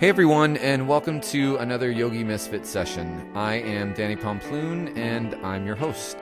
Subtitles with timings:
[0.00, 3.30] Hey everyone, and welcome to another Yogi Misfit session.
[3.34, 6.16] I am Danny Pomploon, and I'm your host.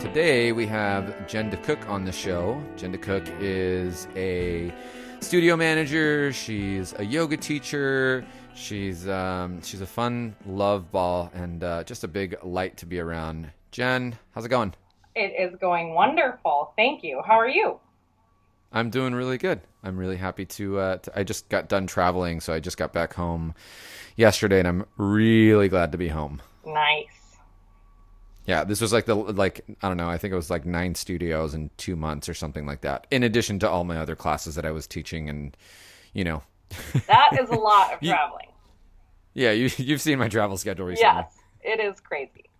[0.00, 2.58] Today we have Jen DeCook on the show.
[2.78, 4.72] Jen DeCook is a
[5.20, 6.32] studio manager.
[6.32, 8.24] She's a yoga teacher.
[8.54, 12.98] She's um, she's a fun love ball and uh, just a big light to be
[12.98, 13.50] around.
[13.72, 14.72] Jen, how's it going?
[15.14, 16.72] It is going wonderful.
[16.78, 17.20] Thank you.
[17.26, 17.78] How are you?
[18.72, 19.60] I'm doing really good.
[19.82, 22.92] I'm really happy to, uh, to, I just got done traveling, so I just got
[22.92, 23.54] back home
[24.16, 26.40] yesterday, and I'm really glad to be home.
[26.64, 27.06] Nice.
[28.46, 30.08] Yeah, this was like the like I don't know.
[30.08, 33.06] I think it was like nine studios in two months or something like that.
[33.10, 35.56] In addition to all my other classes that I was teaching, and
[36.12, 36.42] you know,
[37.06, 38.48] that is a lot of traveling.
[39.34, 41.14] You, yeah, you you've seen my travel schedule recently.
[41.14, 42.50] Yes, it is crazy.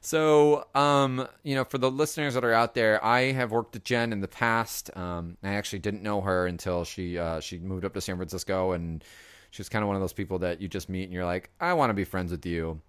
[0.00, 3.84] So, um, you know, for the listeners that are out there, I have worked with
[3.84, 4.96] Jen in the past.
[4.96, 8.72] Um, I actually didn't know her until she uh, she moved up to San Francisco,
[8.72, 9.02] and
[9.50, 11.50] she was kind of one of those people that you just meet and you're like,
[11.60, 12.80] I want to be friends with you.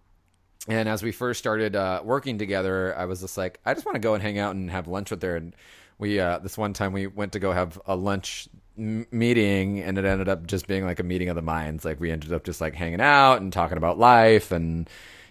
[0.67, 3.95] And as we first started uh, working together, I was just like, I just want
[3.95, 5.35] to go and hang out and have lunch with her.
[5.35, 5.55] And
[5.97, 10.05] we uh, this one time we went to go have a lunch meeting, and it
[10.05, 11.85] ended up just being like a meeting of the minds.
[11.85, 14.89] Like we ended up just like hanging out and talking about life and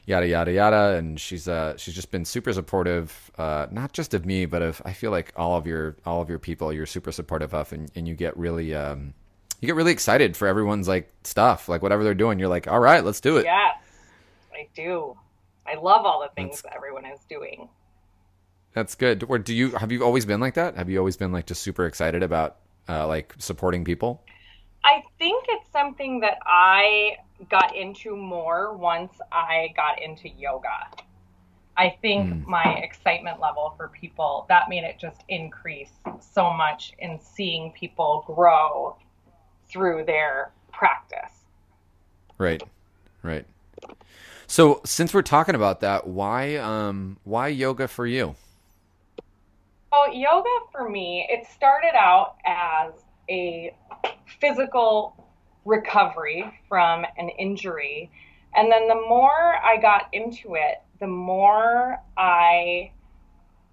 [0.09, 0.97] yada yada yada.
[0.97, 4.81] And she's uh she's just been super supportive uh not just of me but of
[4.85, 7.91] i feel like all of your all of your people you're super supportive of and,
[7.95, 9.13] and you get really um
[9.61, 12.39] you get really excited for everyone's like stuff like whatever they're doing.
[12.39, 13.45] You're like all right let's do it.
[13.45, 13.77] Yes
[14.55, 15.17] i do.
[15.67, 17.69] I love all the things that's, that everyone is doing.
[18.73, 19.25] That's good.
[19.29, 20.77] Or do you have you always been like that?
[20.77, 22.57] Have you always been like just super excited about
[22.89, 24.25] uh like supporting people
[24.89, 27.19] I think it's something that I
[27.51, 30.89] got into more once I got into yoga.
[31.77, 32.47] I think mm.
[32.47, 38.25] my excitement level for people that made it just increase so much in seeing people
[38.27, 38.97] grow
[39.69, 41.35] through their practice.
[42.39, 42.63] Right.
[43.23, 43.45] Right.
[44.47, 48.37] So, since we're talking about that, why um why yoga for you?
[49.93, 52.93] Well, yoga for me, it started out as
[53.29, 53.75] a
[54.41, 55.29] physical
[55.65, 58.11] recovery from an injury.
[58.55, 62.93] And then the more I got into it, the more I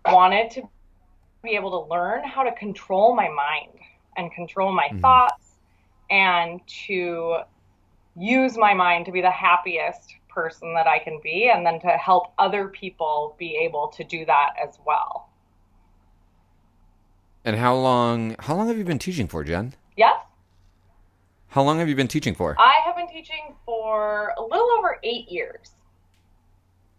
[0.06, 0.70] wanted to
[1.44, 3.80] be able to learn how to control my mind
[4.18, 5.00] and control my mm-hmm.
[5.00, 5.52] thoughts
[6.10, 7.38] and to
[8.18, 11.88] use my mind to be the happiest person that I can be and then to
[11.88, 15.30] help other people be able to do that as well.
[17.44, 19.74] And how long how long have you been teaching for, Jen?
[19.98, 20.16] Yes.
[21.48, 22.56] How long have you been teaching for?
[22.60, 25.72] I have been teaching for a little over eight years.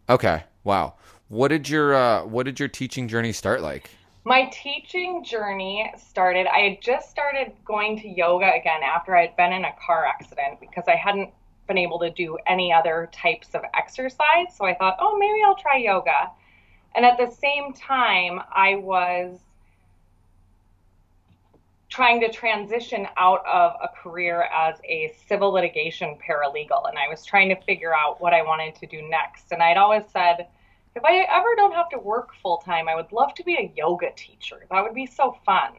[0.09, 0.45] Okay.
[0.65, 0.95] Wow.
[1.29, 3.91] What did your uh, what did your teaching journey start like?
[4.25, 6.47] My teaching journey started.
[6.47, 10.05] I had just started going to yoga again after I had been in a car
[10.05, 11.31] accident because I hadn't
[11.69, 14.49] been able to do any other types of exercise.
[14.55, 16.31] So I thought, oh, maybe I'll try yoga.
[16.95, 19.39] And at the same time, I was
[21.89, 27.25] trying to transition out of a career as a civil litigation paralegal and I was
[27.25, 29.53] trying to figure out what I wanted to do next.
[29.53, 30.49] And I'd always said,
[30.97, 33.73] if I ever don't have to work full time, I would love to be a
[33.77, 34.67] yoga teacher.
[34.71, 35.73] That would be so fun.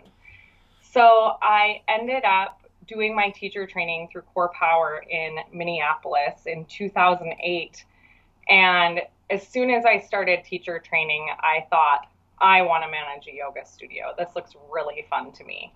[0.82, 7.84] So I ended up doing my teacher training through Core Power in Minneapolis in 2008.
[8.48, 12.08] And as soon as I started teacher training, I thought,
[12.40, 14.14] I want to manage a yoga studio.
[14.18, 15.74] This looks really fun to me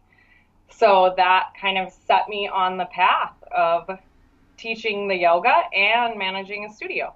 [0.72, 3.90] so that kind of set me on the path of
[4.58, 7.14] teaching the yoga and managing a studio.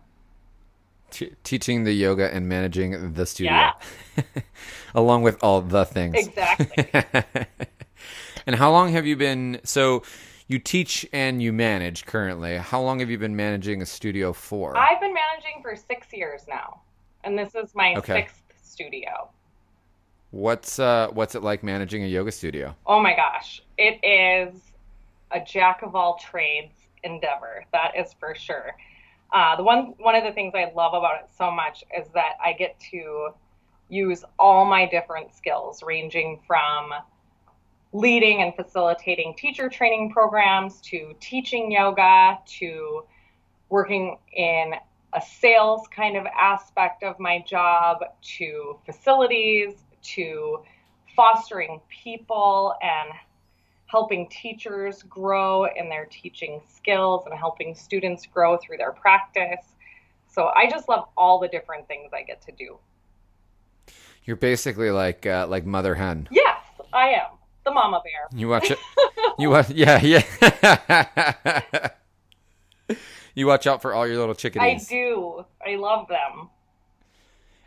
[1.43, 3.53] teaching the yoga and managing the studio.
[3.53, 4.23] Yeah.
[4.95, 6.15] Along with all the things.
[6.27, 6.89] Exactly.
[8.47, 10.03] and how long have you been so
[10.47, 12.57] you teach and you manage currently.
[12.57, 14.77] How long have you been managing a studio for?
[14.77, 16.81] I've been managing for 6 years now.
[17.23, 18.27] And this is my okay.
[18.27, 19.29] 6th studio.
[20.35, 22.75] What's uh what's it like managing a yoga studio?
[22.85, 23.63] Oh my gosh.
[23.77, 24.53] It is
[25.31, 26.73] a jack of all trades
[27.05, 27.63] endeavor.
[27.71, 28.75] That is for sure.
[29.31, 32.33] Uh, the one one of the things I love about it so much is that
[32.43, 33.29] I get to
[33.87, 36.91] use all my different skills, ranging from
[37.93, 43.05] leading and facilitating teacher training programs to teaching yoga to
[43.69, 44.73] working in
[45.13, 49.84] a sales kind of aspect of my job to facilities
[50.15, 50.59] to
[51.15, 53.09] fostering people and
[53.87, 59.63] helping teachers grow in their teaching skills and helping students grow through their practice.
[60.27, 62.77] So I just love all the different things I get to do.
[64.25, 66.27] You're basically like uh, like mother hen.
[66.31, 66.57] Yes,
[66.91, 67.37] I am.
[67.63, 68.27] the mama bear.
[68.37, 68.79] You watch it.
[69.37, 69.69] You watch.
[69.69, 71.91] Yeah, yeah.
[73.35, 74.63] you watch out for all your little chickens.
[74.63, 75.43] I do.
[75.65, 76.49] I love them.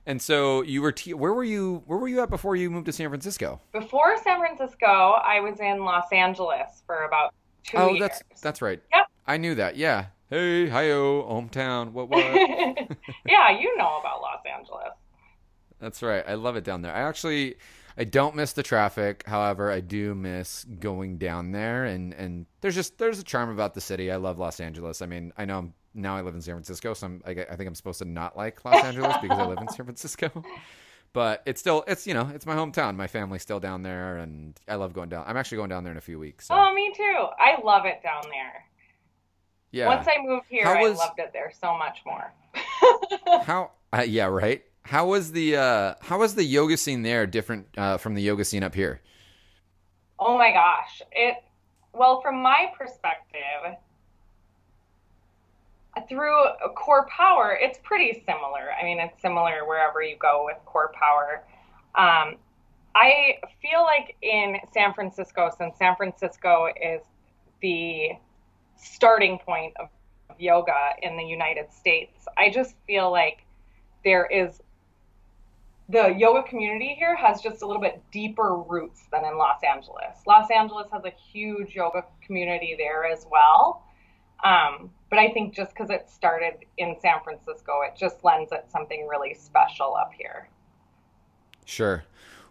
[0.09, 0.91] And so you were.
[0.91, 1.83] Te- where were you?
[1.85, 3.61] Where were you at before you moved to San Francisco?
[3.73, 8.01] Before San Francisco, I was in Los Angeles for about two oh, years.
[8.01, 8.81] that's that's right.
[8.91, 9.07] Yep.
[9.27, 9.77] I knew that.
[9.77, 10.07] Yeah.
[10.31, 11.93] Hey, hi-yo, hometown.
[11.93, 12.25] What what?
[13.27, 14.95] yeah, you know about Los Angeles.
[15.79, 16.25] That's right.
[16.27, 16.95] I love it down there.
[16.95, 17.57] I actually
[17.99, 19.25] I don't miss the traffic.
[19.27, 23.75] However, I do miss going down there and and there's just there's a charm about
[23.75, 24.11] the city.
[24.11, 25.03] I love Los Angeles.
[25.03, 27.57] I mean, I know I'm, now I live in San Francisco, so I'm, I, I
[27.57, 30.45] think I'm supposed to not like Los Angeles because I live in San Francisco.
[31.13, 32.95] But it's still it's you know, it's my hometown.
[32.97, 35.25] My family's still down there and I love going down.
[35.27, 36.47] I'm actually going down there in a few weeks.
[36.47, 36.55] So.
[36.55, 37.27] Oh, me too.
[37.39, 38.65] I love it down there.
[39.73, 39.87] yeah.
[39.87, 42.33] Once I moved here, How I loved it there so much more.
[43.43, 43.71] How?
[43.93, 44.63] Uh, yeah, right.
[44.83, 48.45] How was the uh, how was the yoga scene there different uh, from the yoga
[48.45, 49.01] scene up here?
[50.19, 51.03] Oh my gosh.
[51.13, 51.37] It
[51.95, 53.77] well, from my perspective,
[56.09, 56.43] through
[56.77, 58.71] core power, it's pretty similar.
[58.81, 61.45] I mean, it's similar wherever you go with core power.
[61.95, 62.37] Um,
[62.95, 67.03] I feel like in San Francisco, since San Francisco is
[67.61, 68.11] the
[68.77, 69.89] starting point of
[70.39, 73.45] yoga in the United States, I just feel like
[74.05, 74.61] there is
[75.89, 80.19] the yoga community here has just a little bit deeper roots than in Los Angeles.
[80.27, 83.85] Los Angeles has a huge yoga community there as well.
[84.45, 88.67] Um, but I think just because it started in San Francisco, it just lends it
[88.71, 90.49] something really special up here.
[91.65, 92.05] Sure.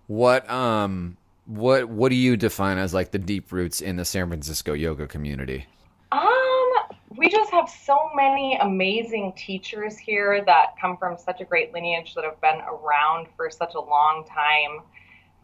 [0.07, 4.27] What um what what do you define as like the deep roots in the San
[4.27, 5.65] Francisco yoga community?
[6.12, 6.69] Um,
[7.18, 12.13] we just have so many amazing teachers here that come from such a great lineage
[12.15, 14.83] that have been around for such a long time.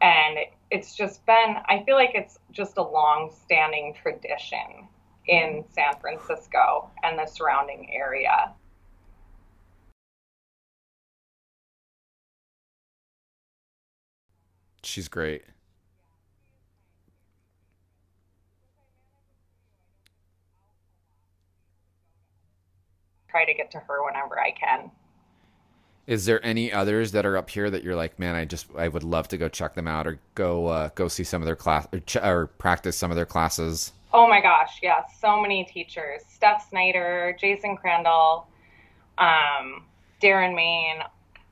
[0.01, 0.39] And
[0.71, 4.87] it's just been, I feel like it's just a long standing tradition
[5.27, 8.53] in San Francisco and the surrounding area.
[14.83, 15.43] She's great.
[23.29, 24.91] Try to get to her whenever I can.
[26.05, 28.89] Is there any others that are up here that you're like, man, I just I
[28.89, 31.55] would love to go check them out or go uh, go see some of their
[31.55, 33.93] class or, ch- or practice some of their classes?
[34.13, 36.21] Oh my gosh, yeah, so many teachers.
[36.29, 38.45] Steph Snyder, Jason Crandell,
[39.17, 39.85] um,
[40.21, 40.97] Darren Main.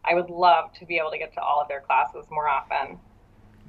[0.06, 3.00] I would love to be able to get to all of their classes more often.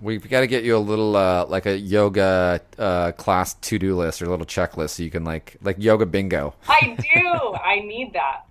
[0.02, 3.96] We've got to get you a little uh, like a yoga uh, class to do
[3.96, 6.54] list or a little checklist so you can like like yoga bingo.
[6.68, 7.54] I do.
[7.54, 8.42] I need that.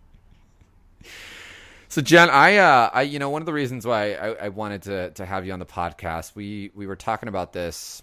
[1.89, 4.83] So Jen, I, uh, I, you know, one of the reasons why I, I wanted
[4.83, 8.01] to to have you on the podcast, we we were talking about this.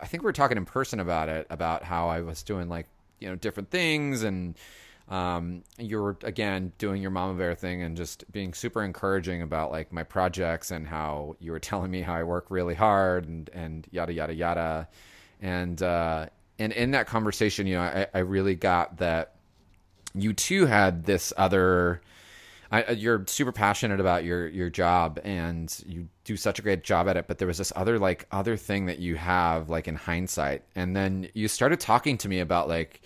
[0.00, 2.86] I think we were talking in person about it, about how I was doing like
[3.20, 4.56] you know different things, and
[5.08, 9.70] um, you were again doing your mama bear thing and just being super encouraging about
[9.70, 13.50] like my projects and how you were telling me how I work really hard and
[13.52, 14.88] and yada yada yada,
[15.40, 16.26] and uh,
[16.58, 19.34] and in that conversation, you know, I, I really got that
[20.14, 22.00] you too had this other.
[22.74, 27.06] I, you're super passionate about your your job and you do such a great job
[27.06, 29.94] at it but there was this other like other thing that you have like in
[29.94, 30.64] hindsight.
[30.74, 33.02] And then you started talking to me about like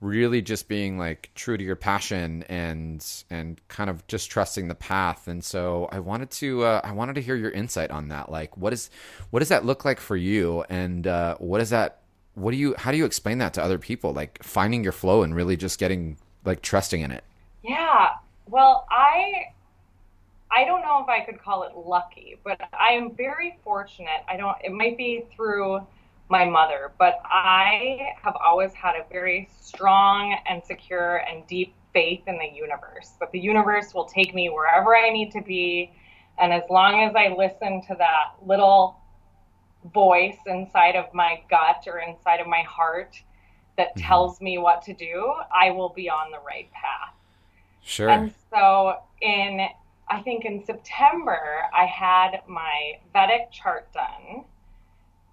[0.00, 4.74] really just being like true to your passion and and kind of just trusting the
[4.74, 5.28] path.
[5.28, 8.30] And so i wanted to uh, i wanted to hear your insight on that.
[8.30, 8.88] Like what is
[9.28, 10.64] what does that look like for you?
[10.70, 12.00] And uh, what is that
[12.32, 14.14] what do you how do you explain that to other people?
[14.14, 16.16] Like finding your flow and really just getting
[16.46, 17.24] like trusting in it.
[17.62, 18.12] Yeah.
[18.50, 19.54] Well, I
[20.50, 24.22] I don't know if I could call it lucky, but I am very fortunate.
[24.28, 25.86] I don't it might be through
[26.28, 32.22] my mother, but I have always had a very strong and secure and deep faith
[32.26, 33.12] in the universe.
[33.20, 35.92] That the universe will take me wherever I need to be,
[36.38, 38.96] and as long as I listen to that little
[39.94, 43.22] voice inside of my gut or inside of my heart
[43.76, 44.02] that Mhm.
[44.02, 47.14] tells me what to do, I will be on the right path.
[47.90, 49.66] Sure And so in
[50.08, 54.44] I think in September I had my Vedic chart done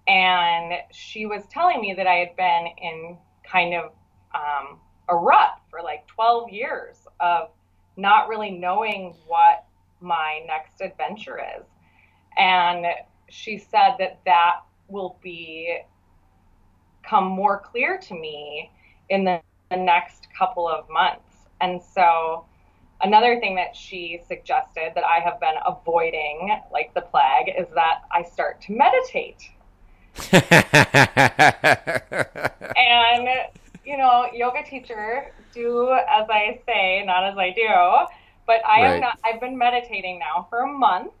[0.06, 3.92] and she was telling me that I had been in kind of
[4.34, 7.50] um, a rut for like 12 years of
[7.96, 9.64] not really knowing what
[10.00, 11.66] my next adventure is.
[12.38, 12.86] And
[13.28, 15.78] she said that that will be
[17.02, 18.70] come more clear to me
[19.10, 21.48] in the, the next couple of months.
[21.60, 22.44] And so
[23.00, 28.02] another thing that she suggested that I have been avoiding like the plague is that
[28.12, 29.50] I start to meditate.
[32.76, 33.28] and
[33.84, 37.68] you know, yoga teacher, do as I say, not as I do.
[38.46, 38.94] But I Right.
[38.94, 39.18] am not.
[39.24, 41.12] I've been meditating now for a month,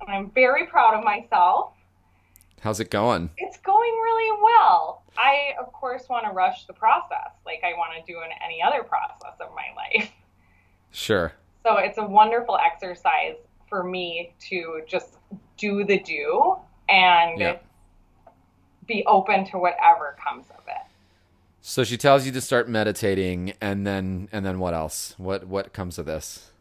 [0.00, 1.72] and I'm very proud of myself.
[2.60, 3.30] How's it going?
[3.36, 5.02] It's going really well.
[5.16, 8.62] I, of course, want to rush the process, like I want to do in any
[8.62, 10.10] other process of my life.
[10.90, 11.32] Sure.
[11.64, 13.36] So it's a wonderful exercise
[13.68, 15.18] for me to just
[15.56, 16.56] do the do
[16.88, 17.58] and Yeah.
[18.86, 20.86] be open to whatever comes of it.
[21.60, 25.14] So she tells you to start meditating, and then and then what else?
[25.18, 26.52] What what comes of this?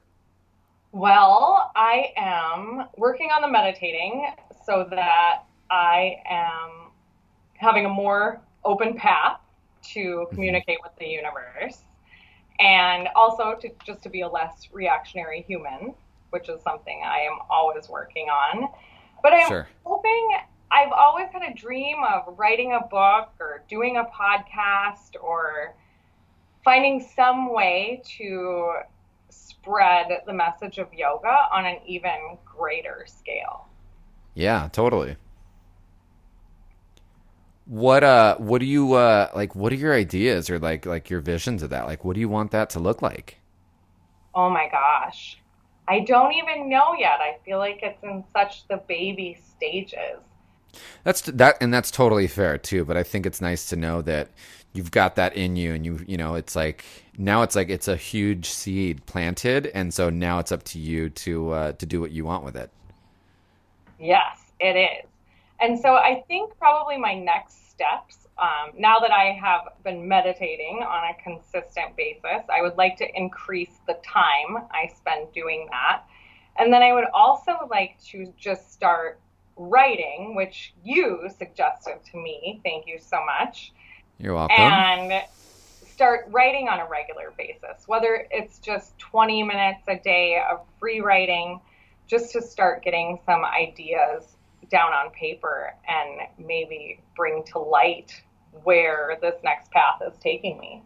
[0.91, 4.29] Well, I am working on the meditating
[4.65, 6.91] so that I am
[7.53, 9.39] having a more open path
[9.93, 10.35] to mm-hmm.
[10.35, 11.83] communicate with the universe
[12.59, 15.93] and also to just to be a less reactionary human,
[16.31, 18.69] which is something I am always working on.
[19.23, 19.67] But I'm Sure.
[19.83, 20.37] hoping
[20.71, 25.75] I've always had a dream of writing a book or doing a podcast or
[26.63, 28.73] finding some way to
[29.29, 33.67] spread the message of yoga on an even greater scale.
[34.33, 35.15] Yeah, totally.
[37.67, 41.19] What uh what do you uh like what are your ideas or like like your
[41.19, 41.85] visions of that?
[41.85, 43.39] Like what do you want that to look like?
[44.33, 45.37] Oh my gosh.
[45.87, 47.19] I don't even know yet.
[47.19, 50.21] I feel like it's in such the baby stages.
[51.03, 54.29] That's that and that's totally fair too, but I think it's nice to know that
[54.73, 56.85] you've got that in you and you you know, it's like
[57.17, 61.09] now it's like it's a huge seed planted and so now it's up to you
[61.09, 62.71] to uh to do what you want with it.
[63.99, 65.06] Yes, it is.
[65.59, 70.83] And so I think probably my next steps, um, now that I have been meditating
[70.87, 76.03] on a consistent basis, I would like to increase the time I spend doing that.
[76.59, 79.19] And then I would also like to just start
[79.55, 82.61] writing, which you suggested to me.
[82.63, 83.73] Thank you so much.
[84.19, 84.55] You're welcome.
[84.59, 85.23] and
[85.87, 90.99] start writing on a regular basis, whether it's just 20 minutes a day of free
[90.99, 91.59] writing,
[92.05, 94.36] just to start getting some ideas
[94.69, 98.21] down on paper and maybe bring to light
[98.63, 100.83] where this next path is taking me.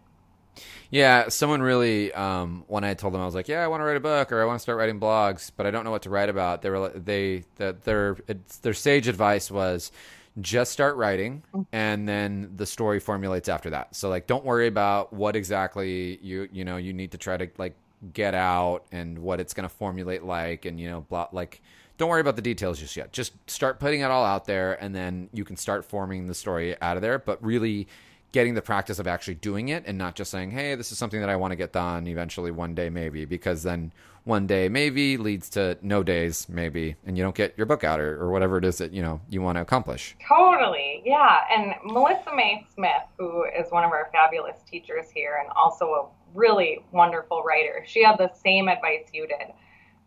[0.89, 3.85] Yeah, someone really um, when I told them I was like, "Yeah, I want to
[3.85, 6.01] write a book or I want to start writing blogs, but I don't know what
[6.01, 8.17] to write about." They were they that their
[8.61, 9.91] their sage advice was
[10.39, 13.95] just start writing and then the story formulates after that.
[13.95, 17.49] So like don't worry about what exactly you you know you need to try to
[17.57, 17.75] like
[18.13, 21.61] get out and what it's going to formulate like and you know blah like
[22.01, 23.13] don't worry about the details just yet.
[23.13, 26.75] Just start putting it all out there and then you can start forming the story
[26.81, 27.87] out of there, but really
[28.31, 31.19] getting the practice of actually doing it and not just saying, "Hey, this is something
[31.19, 33.93] that I want to get done eventually one day maybe," because then
[34.23, 37.99] one day maybe leads to no days maybe, and you don't get your book out
[37.99, 40.15] or, or whatever it is that you know you want to accomplish.
[40.27, 41.41] Totally, yeah.
[41.51, 46.07] And Melissa May Smith, who is one of our fabulous teachers here and also a
[46.33, 49.53] really wonderful writer, she had the same advice you did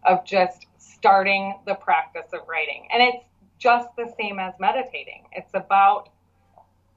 [0.04, 0.66] of just
[1.04, 2.88] starting the practice of writing.
[2.90, 3.26] And it's
[3.58, 5.24] just the same as meditating.
[5.32, 6.08] It's about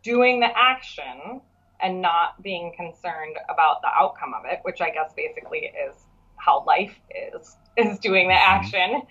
[0.02, 1.42] doing the action
[1.82, 5.94] and not being concerned about the outcome of it, which I guess basically is
[6.38, 6.98] how life
[7.34, 8.64] is, is doing the mm-hmm.
[8.64, 9.02] action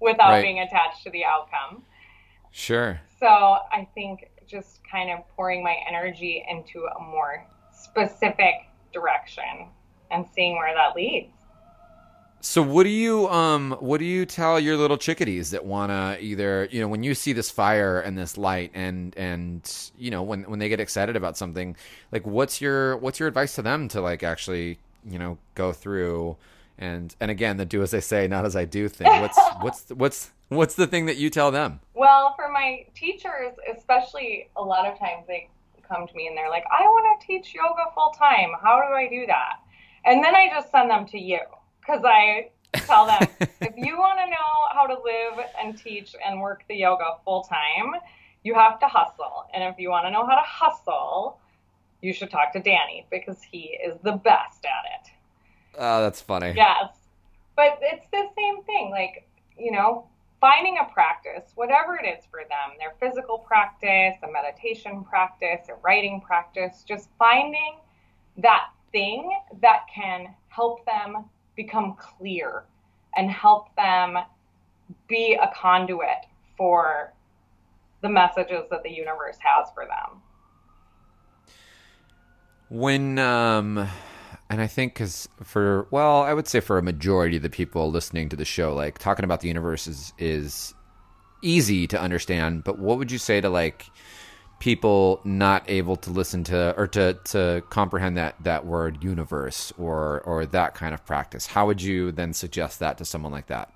[0.00, 0.42] without Right.
[0.42, 1.84] being attached to the outcome.
[2.50, 3.00] Sure.
[3.18, 9.70] So I think just kind of pouring my energy into a more specific direction
[10.10, 11.32] and seeing where that leads.
[12.44, 16.68] So what do you um what do you tell your little chickadees that wanna either
[16.72, 20.42] you know when you see this fire and this light and and you know when
[20.50, 21.76] when they get excited about something
[22.10, 26.36] like what's your what's your advice to them to like actually you know go through
[26.78, 29.90] and and again the do as I say not as I do thing what's what's
[29.90, 34.86] what's what's the thing that you tell them Well, for my teachers, especially a lot
[34.86, 35.48] of times they
[35.86, 38.50] come to me and they're like, I want to teach yoga full time.
[38.60, 39.60] How do I do that?
[40.04, 41.38] And then I just send them to you
[41.82, 42.50] because I
[42.86, 43.28] tell them
[43.60, 47.42] if you want to know how to live and teach and work the yoga full
[47.42, 47.92] time,
[48.44, 49.46] you have to hustle.
[49.52, 51.38] And if you want to know how to hustle,
[52.00, 55.12] you should talk to Danny because he is the best at it.
[55.78, 56.94] oh that's funny Yes.
[57.54, 58.90] But it's the same thing.
[58.90, 60.06] Like, you know,
[60.40, 65.74] finding a practice, whatever it is for them, their physical practice, a meditation practice, a
[65.84, 67.76] writing practice, just finding
[68.38, 72.64] that thing that can help them become clear
[73.16, 74.18] and help them
[75.08, 77.12] be a conduit for
[78.02, 80.20] the messages that the universe has for them.
[82.72, 83.86] when um
[84.48, 87.90] and i think because for well i would say for a majority of the people
[87.90, 90.72] listening to the show like talking about the universe is is
[91.42, 93.90] easy to understand but what would you say to like
[94.62, 100.20] people not able to listen to or to to comprehend that that word universe or
[100.20, 101.46] or that kind of practice.
[101.46, 103.72] How would you then suggest that to someone like that?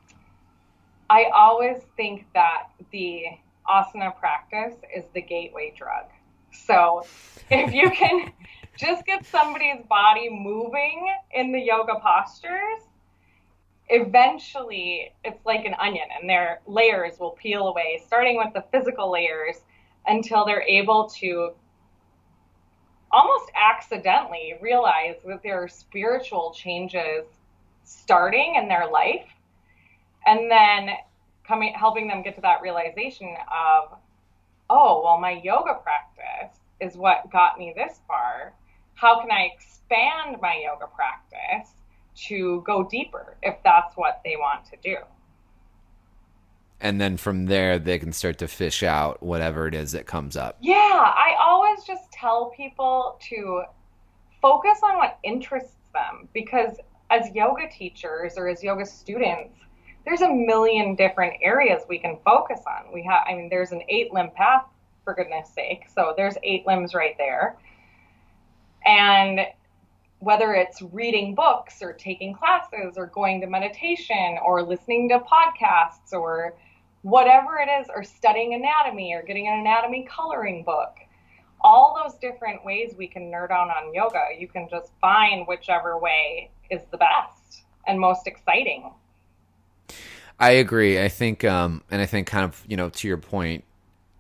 [1.11, 3.25] I always think that the
[3.69, 6.05] asana practice is the gateway drug.
[6.53, 7.05] So
[7.51, 8.33] if you can
[8.79, 12.83] just get somebody's body moving in the yoga postures
[13.89, 19.13] eventually it's like an onion and their layers will peel away starting with the physical
[19.13, 19.59] layers
[20.07, 21.53] until they're able to
[23.11, 27.25] almost accidentally realize that there are spiritual changes
[27.85, 29.27] starting in their life
[30.27, 30.91] and then
[31.47, 33.97] coming helping them get to that realization of
[34.69, 38.53] oh well my yoga practice is what got me this far.
[38.95, 41.71] How can i expand my yoga practice
[42.27, 44.97] to go deeper if that's what they want to do
[46.81, 50.37] and then from there they can start to fish out whatever it is that comes
[50.37, 50.57] up.
[50.61, 53.63] Yeah, I always just tell people to
[54.43, 56.77] focus on what interests them because
[57.11, 59.55] as yoga teachers or as yoga students,
[60.05, 62.93] there's a million different areas we can focus on.
[62.93, 64.65] We have I mean there's an eight limb path
[65.05, 65.85] for goodness sake.
[65.95, 67.57] So there's eight limbs right there.
[68.85, 69.41] And
[70.19, 76.13] whether it's reading books or taking classes or going to meditation or listening to podcasts
[76.13, 76.55] or
[77.07, 80.97] whatever it is, or studying anatomy or getting an anatomy coloring book.
[81.61, 85.97] All those different ways we can nerd out on yoga, you can just find whichever
[85.97, 88.91] way is the best and most exciting.
[90.41, 91.01] I agree.
[91.01, 93.63] I think, um, and I think, kind of, you know, to your point,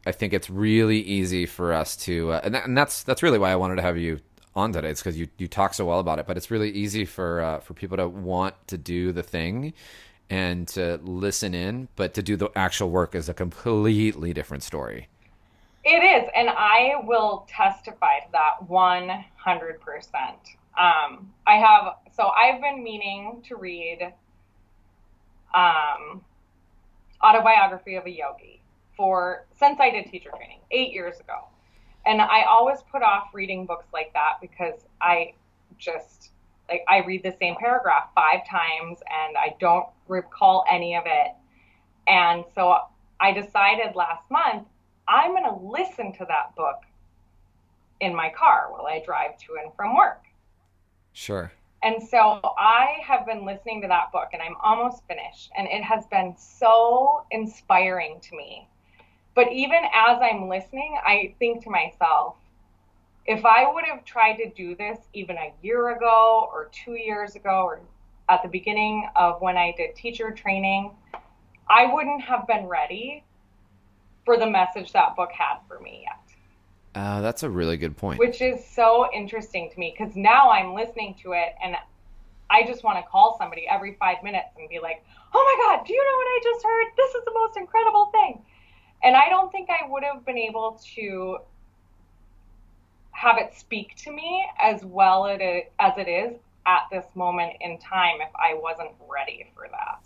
[0.07, 3.40] I think it's really easy for us to, uh, and, that, and that's that's really
[3.40, 4.21] why I wanted to have you
[4.55, 4.90] on today.
[4.90, 6.26] It's because you you talk so well about it.
[6.26, 9.75] But it's really easy for uh, for people to want to do the thing
[10.28, 15.09] and to listen in, but to do the actual work is a completely different story.
[15.85, 19.19] It is, and I will testify to that 100%.
[20.76, 24.12] Um, I have, so I've been meaning to read
[25.54, 26.23] um,
[27.25, 28.60] Autobiography of a Yogi
[28.97, 31.45] for, since I did teacher training, eight years ago.
[32.04, 35.34] And I always put off reading books like that because I
[35.78, 36.30] just,
[36.69, 41.33] like I read the same paragraph five times and I don't recall any of it.
[42.07, 42.79] And so
[43.21, 44.67] I decided last month
[45.09, 46.83] I'm going to listen to that book
[48.00, 50.25] in my car while I drive to and from work.
[51.13, 51.52] Sure.
[51.83, 55.50] And so I have been listening to that book and I'm almost finished.
[55.57, 58.69] And it has been so inspiring to me.
[59.35, 62.37] But even as I'm listening, I think to myself,
[63.26, 67.34] if I would have tried to do this even a year ago or two years
[67.34, 67.80] ago or
[68.28, 70.93] at the beginning of when I did teacher training,
[71.69, 73.25] I wouldn't have been ready
[74.25, 77.00] for the message that book had for me yet.
[77.00, 78.19] Uh, that's a really good point.
[78.19, 81.76] Which is so interesting to me because now I'm listening to it and
[82.49, 85.86] I just want to call somebody every five minutes and be like, oh my God,
[85.86, 86.86] do you know what I just heard?
[86.97, 88.43] This is the most incredible thing.
[89.02, 91.39] And I don't think I would have been able to
[93.17, 98.17] have it speak to me as well as it is at this moment in time
[98.21, 100.05] if I wasn't ready for that.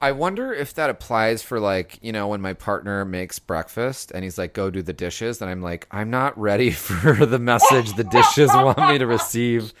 [0.00, 4.22] I wonder if that applies for like, you know, when my partner makes breakfast and
[4.22, 5.42] he's like, go do the dishes.
[5.42, 9.74] And I'm like, I'm not ready for the message the dishes want me to receive.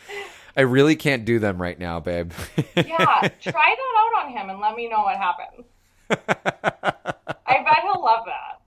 [0.56, 2.32] I really can't do them right now, babe.
[2.76, 2.82] yeah,
[3.40, 5.66] try that out on him and let me know what happens.
[7.46, 8.60] I bet he'll love that.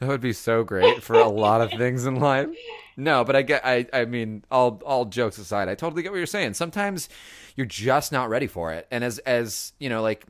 [0.00, 2.48] That would be so great for a lot of things in life.
[2.96, 6.18] No, but I get I I mean, all all jokes aside, I totally get what
[6.18, 6.54] you're saying.
[6.54, 7.08] Sometimes
[7.54, 8.86] you're just not ready for it.
[8.90, 10.26] And as as, you know, like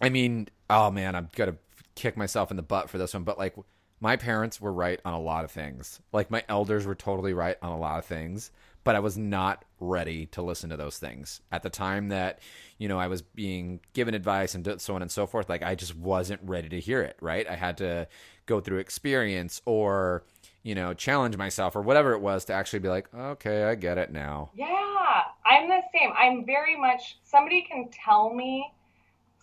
[0.00, 1.56] I mean, oh man, I'm to
[1.94, 3.54] kick myself in the butt for this one, but like
[4.00, 6.00] my parents were right on a lot of things.
[6.12, 8.52] Like my elders were totally right on a lot of things,
[8.88, 12.38] but I was not ready to listen to those things at the time that
[12.78, 15.50] you know I was being given advice and so on and so forth.
[15.50, 17.18] Like I just wasn't ready to hear it.
[17.20, 17.46] Right?
[17.46, 18.08] I had to
[18.46, 20.24] go through experience or
[20.62, 23.98] you know challenge myself or whatever it was to actually be like okay i get
[23.98, 28.72] it now yeah i'm the same i'm very much somebody can tell me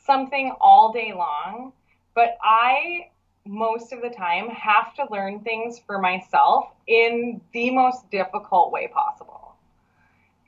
[0.07, 1.71] something all day long
[2.15, 3.07] but i
[3.45, 8.87] most of the time have to learn things for myself in the most difficult way
[8.87, 9.55] possible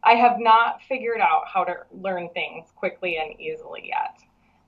[0.04, 4.18] i have not figured out how to learn things quickly and easily yet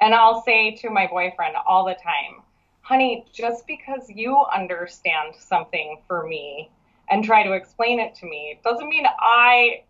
[0.02, 2.44] and i'll say to my boyfriend all the time
[2.90, 6.72] honey, just because you understand something for me
[7.12, 9.84] and try to explain it to me doesn't mean I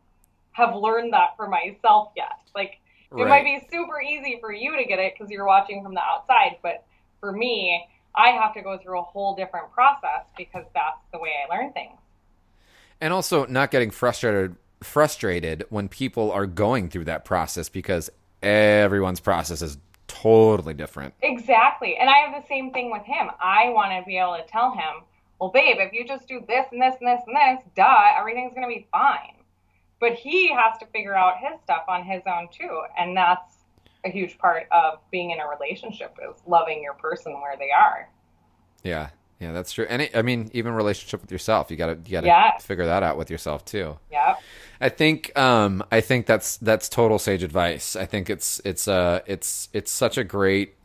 [0.52, 2.42] have learned that for myself yet.
[2.54, 3.26] Like, right.
[3.26, 6.02] it might be super easy for you to get it because you're watching from the
[6.02, 6.86] outside, but
[7.22, 7.88] for me,
[8.20, 11.72] I have to go through a whole different process because that's the way I learn
[11.72, 11.98] things.
[13.00, 18.10] And also not getting frustrated frustrated when people are going through that process because
[18.42, 19.78] everyone's process is
[20.08, 21.14] totally different.
[21.22, 21.98] Exactly.
[21.98, 23.30] And I have the same thing with him.
[23.42, 25.04] I want to be able to tell him,
[25.40, 28.54] well, babe, if you just do this and this and this and this, duh, everything's
[28.54, 29.36] going to be fine.
[30.00, 32.84] But he has to figure out his stuff on his own too.
[32.98, 33.59] And that's
[34.06, 38.10] a huge part of being in a relationship is loving your person where they are.
[38.84, 39.10] Yeah.
[39.40, 39.86] Yeah, that's true.
[39.90, 42.58] And it, I mean, even relationship with yourself, you gotta you gotta Yeah.
[42.58, 43.98] figure that out with yourself too.
[44.12, 44.36] Yeah.
[44.82, 47.96] I think um, I think that's that's total sage advice.
[47.96, 50.76] I think it's it's uh it's it's such a great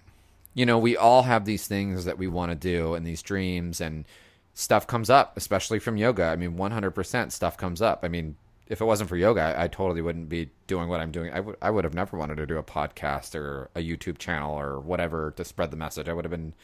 [0.56, 3.80] you know, we all have these things that we want to do and these dreams
[3.80, 4.04] and
[4.52, 6.26] stuff comes up, especially from yoga.
[6.26, 8.04] I mean, 100% stuff comes up.
[8.04, 11.10] I mean, if it wasn't for yoga, I, I totally wouldn't be doing what I'm
[11.10, 11.32] doing.
[11.32, 14.58] I would I would have never wanted to do a podcast or a YouTube channel
[14.58, 16.08] or whatever to spread the message.
[16.08, 16.54] I would have been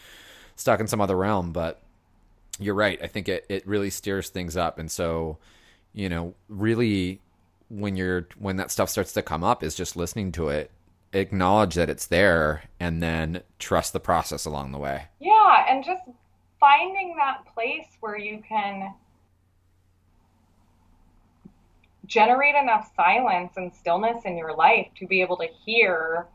[0.57, 1.83] stuck in some other realm, but
[2.59, 2.99] you're right.
[3.03, 4.79] I think it, it really steers things up.
[4.79, 5.39] And so,
[5.93, 7.21] you know, really
[7.69, 10.71] when you're when that stuff starts to come up is just listening to it,
[11.13, 15.07] acknowledge that it's there and then trust the process along the way.
[15.21, 16.03] Yeah, and just
[16.59, 18.93] finding that place where you can
[22.11, 26.27] generate enough silence and stillness in your life to be able to hear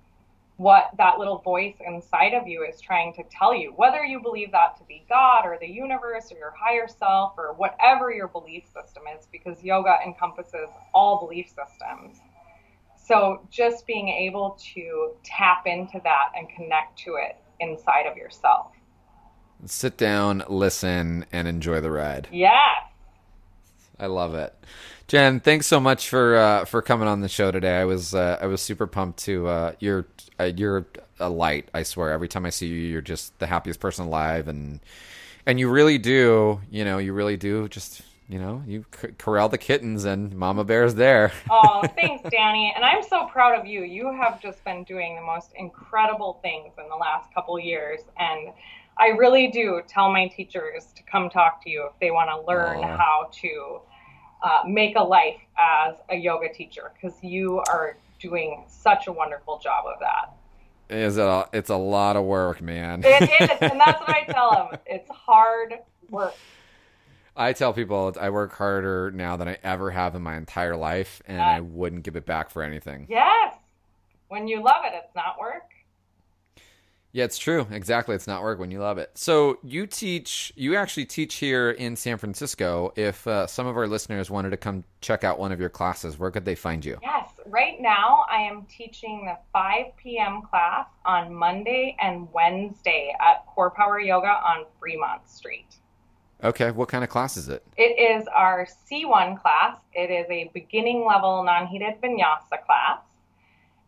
[0.56, 4.54] what that little voice inside of you is trying to tell you, whether you believe
[4.54, 8.64] that to be God or the universe or your higher self or whatever your belief
[8.68, 12.20] system is, because yoga encompasses all belief systems.
[12.96, 18.72] So just being able to tap into that and connect to it inside of yourself.
[19.66, 22.30] Sit down, listen, and enjoy the ride.
[22.32, 22.95] Yes.
[24.00, 24.54] I love it.
[25.08, 27.78] Jen, thanks so much for uh, for coming on the show today.
[27.80, 30.06] I was uh, I was super pumped to uh, you're
[30.40, 30.86] uh, you're
[31.20, 31.70] a light.
[31.74, 32.12] I swear.
[32.12, 34.80] Every time I see you, you're just the happiest person alive, and
[35.46, 36.60] and you really do.
[36.72, 37.68] You know, you really do.
[37.70, 38.86] Just you know, you
[39.20, 41.32] corral the kittens, and Mama Bear's there.
[41.50, 42.74] Oh, thanks, Danny.
[42.76, 43.84] And I'm so proud of you.
[43.84, 48.02] You have just been doing the most incredible things in the last couple years.
[48.18, 48.50] And
[48.98, 52.48] I really do tell my teachers to come talk to you if they want to
[52.48, 53.82] learn how to
[54.42, 59.60] uh, make a life as a yoga teacher because you are doing such a wonderful
[59.60, 60.34] job of that.
[60.90, 61.26] Is it?
[61.26, 63.04] A, it's a lot of work, man.
[63.04, 64.80] It is, and that's what I tell them.
[64.86, 65.80] It's hard
[66.10, 66.36] work.
[67.36, 71.22] I tell people I work harder now than I ever have in my entire life,
[71.28, 73.08] and I wouldn't give it back for anything.
[73.10, 73.56] Yes.
[74.30, 75.72] When you love it, it's not work.
[77.16, 77.66] Yeah, it's true.
[77.72, 78.14] Exactly.
[78.14, 79.10] It's not work when you love it.
[79.14, 82.92] So you teach, you actually teach here in San Francisco.
[82.98, 86.20] If uh, some of our listeners wanted to come check out one of your classes,
[86.20, 87.00] where could they find you?
[87.02, 90.42] Yes, right now I am teaching the 5 p.m.
[90.42, 95.78] class on Monday and Wednesday at Core Power Yoga on Fremont Street.
[96.44, 96.72] Okay.
[96.72, 97.64] What kind of class is it?
[97.78, 99.78] It is our C1 class.
[99.94, 103.00] It is a beginning level non heated vinyasa class.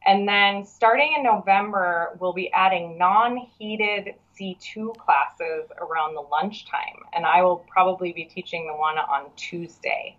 [0.07, 7.03] And then starting in November, we'll be adding non heated C2 classes around the lunchtime.
[7.13, 10.15] And I will probably be teaching the one on Tuesday.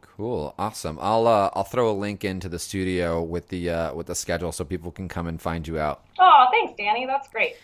[0.00, 0.54] Cool.
[0.58, 0.98] Awesome.
[1.00, 4.52] I'll uh, I'll throw a link into the studio with the uh, with the schedule
[4.52, 6.04] so people can come and find you out.
[6.18, 7.06] Oh, thanks, Danny.
[7.06, 7.56] That's great.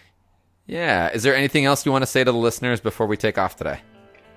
[0.67, 1.11] Yeah.
[1.11, 3.57] Is there anything else you want to say to the listeners before we take off
[3.57, 3.81] today?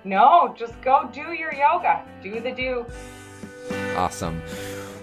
[0.04, 2.04] No, just go do your yoga.
[2.22, 2.86] Do the do.
[3.96, 4.42] Awesome.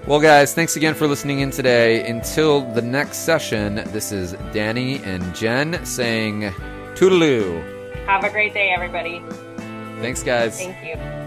[0.08, 2.10] Well, guys, thanks again for listening in today.
[2.10, 6.52] Until the next session, this is Danny and Jen saying
[6.96, 7.64] toodaloo.
[8.08, 9.22] Have a great day, everybody.
[10.02, 10.58] Thanks, guys.
[10.58, 11.21] Thank you.